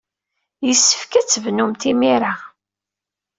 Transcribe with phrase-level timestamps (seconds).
[0.67, 2.33] Yessefk ad tebdumt imir-a.